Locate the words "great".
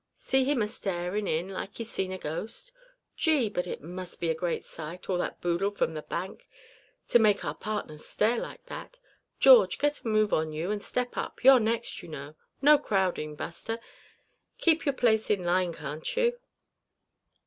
4.33-4.63